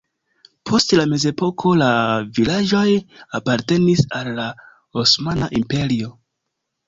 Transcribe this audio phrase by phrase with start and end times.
[0.67, 1.89] Post la mezepoko la
[2.37, 2.85] vilaĝoj
[3.39, 4.47] apartenis al la
[5.03, 6.11] Osmana Imperio.